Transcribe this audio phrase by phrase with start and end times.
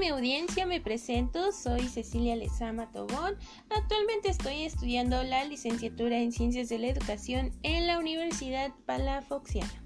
[0.00, 3.36] mi audiencia, me presento, soy Cecilia Lezama Tobón.
[3.68, 9.84] Actualmente estoy estudiando la licenciatura en Ciencias de la Educación en la Universidad Palafoxiana.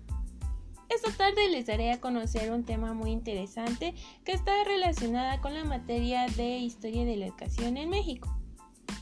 [0.88, 3.92] Esta tarde les daré a conocer un tema muy interesante
[4.24, 8.32] que está relacionada con la materia de Historia de la Educación en México.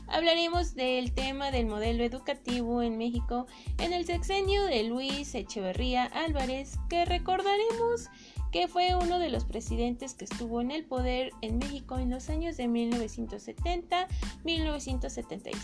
[0.07, 3.45] Hablaremos del tema del modelo educativo en México
[3.77, 8.09] en el sexenio de Luis Echeverría Álvarez, que recordaremos
[8.53, 12.29] que fue uno de los presidentes que estuvo en el poder en México en los
[12.29, 15.55] años de 1970-1976.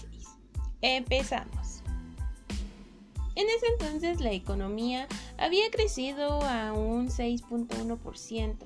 [0.81, 1.83] Empezamos.
[3.35, 5.07] En ese entonces la economía
[5.37, 8.57] había crecido a un 6.1%.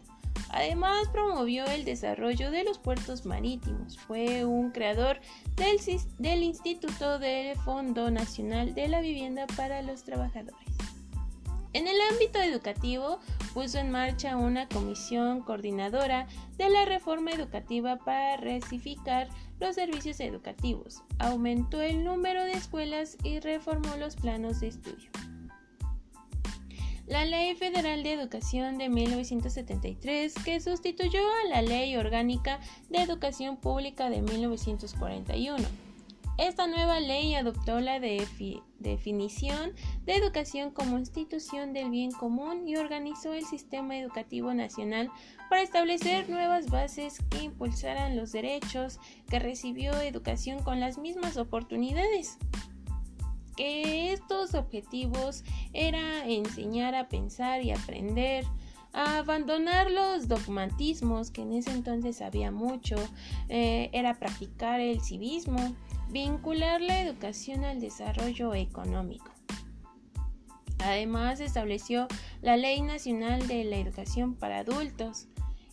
[0.49, 3.97] Además promovió el desarrollo de los puertos marítimos.
[3.97, 5.19] Fue un creador
[5.57, 5.81] del,
[6.19, 10.72] del Instituto del Fondo Nacional de la Vivienda para los Trabajadores.
[11.73, 13.19] En el ámbito educativo,
[13.55, 19.27] puso en marcha una comisión coordinadora de la reforma educativa para rectificar
[19.59, 25.09] los servicios educativos, aumentó el número de escuelas y reformó los planos de estudio.
[27.07, 33.57] La Ley Federal de Educación de 1973, que sustituyó a la Ley Orgánica de Educación
[33.57, 35.92] Pública de 1941
[36.37, 43.33] esta nueva ley adoptó la definición de educación como institución del bien común y organizó
[43.33, 45.11] el sistema educativo nacional
[45.49, 52.39] para establecer nuevas bases que impulsaran los derechos que recibió educación con las mismas oportunidades.
[53.55, 58.45] Que estos objetivos era enseñar a pensar y aprender,
[58.93, 62.95] abandonar los dogmatismos que en ese entonces había mucho,
[63.49, 65.75] eh, era practicar el civismo,
[66.09, 69.31] vincular la educación al desarrollo económico.
[70.79, 72.07] Además, estableció
[72.41, 75.27] la Ley Nacional de la Educación para Adultos.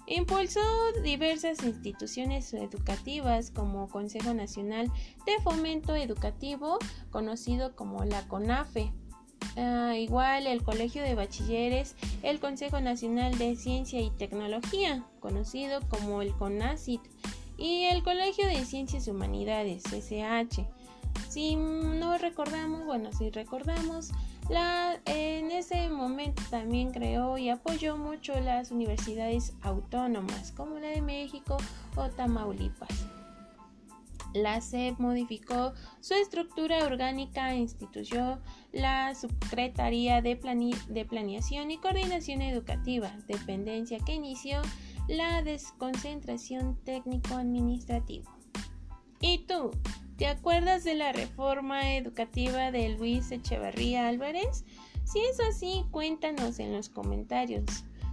[0.07, 0.61] Impulsó
[1.03, 4.91] diversas instituciones educativas como Consejo Nacional
[5.27, 6.79] de Fomento Educativo,
[7.11, 8.93] conocido como la CONAFE.
[9.57, 16.23] Ah, igual el Colegio de Bachilleres, el Consejo Nacional de Ciencia y Tecnología, conocido como
[16.23, 17.01] el CONACIT,
[17.59, 20.67] y el Colegio de Ciencias y Humanidades, SH.
[21.29, 24.11] Si no recordamos, bueno, si recordamos,
[24.49, 31.03] la, en ese momento también creó y apoyó mucho las universidades autónomas, como la de
[31.03, 31.57] México
[31.97, 32.89] o Tamaulipas.
[34.35, 38.41] La SEP modificó su estructura orgánica e instituyó
[38.73, 40.39] la Subsecretaría de,
[40.89, 44.63] de Planeación y Coordinación Educativa, dependencia que inició
[45.09, 48.31] la desconcentración técnico-administrativa.
[49.21, 49.73] ¿Y tú?
[50.17, 54.65] ¿Te acuerdas de la reforma educativa de Luis Echeverría Álvarez?
[55.05, 57.65] Si es así, cuéntanos en los comentarios.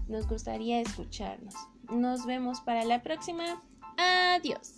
[0.07, 1.53] Nos gustaría escucharnos.
[1.91, 3.61] Nos vemos para la próxima.
[3.97, 4.75] Adiós.